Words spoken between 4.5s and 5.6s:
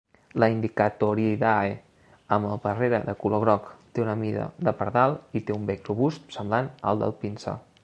de pardal i té